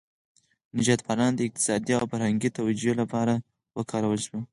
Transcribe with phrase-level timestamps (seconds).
[0.77, 3.33] نژاد پالنه د اقتصادي او فرهنګي توجیه لپاره
[3.77, 4.39] وکارول شوه.